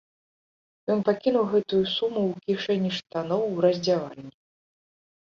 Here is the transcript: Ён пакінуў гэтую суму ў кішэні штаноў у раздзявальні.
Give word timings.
Ён 0.93 0.99
пакінуў 1.09 1.43
гэтую 1.51 1.81
суму 1.95 2.23
ў 2.29 2.33
кішэні 2.47 2.89
штаноў 2.99 3.41
у 3.53 3.61
раздзявальні. 3.67 4.25